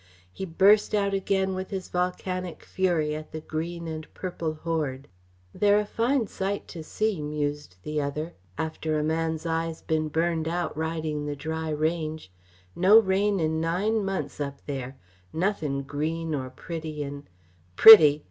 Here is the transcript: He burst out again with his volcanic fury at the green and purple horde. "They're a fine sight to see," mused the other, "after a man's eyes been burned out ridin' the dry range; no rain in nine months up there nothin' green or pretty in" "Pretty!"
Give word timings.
He 0.33 0.45
burst 0.45 0.95
out 0.95 1.13
again 1.13 1.53
with 1.53 1.69
his 1.69 1.87
volcanic 1.89 2.63
fury 2.63 3.13
at 3.13 3.31
the 3.31 3.39
green 3.39 3.87
and 3.87 4.11
purple 4.15 4.55
horde. 4.55 5.07
"They're 5.53 5.77
a 5.77 5.85
fine 5.85 6.25
sight 6.25 6.67
to 6.69 6.81
see," 6.83 7.21
mused 7.21 7.75
the 7.83 8.01
other, 8.01 8.33
"after 8.57 8.97
a 8.97 9.03
man's 9.03 9.45
eyes 9.45 9.83
been 9.83 10.07
burned 10.07 10.47
out 10.47 10.75
ridin' 10.75 11.27
the 11.27 11.35
dry 11.35 11.69
range; 11.69 12.31
no 12.75 12.97
rain 12.97 13.39
in 13.39 13.61
nine 13.61 14.03
months 14.03 14.41
up 14.41 14.65
there 14.65 14.97
nothin' 15.31 15.83
green 15.83 16.33
or 16.33 16.49
pretty 16.49 17.03
in" 17.03 17.27
"Pretty!" 17.75 18.19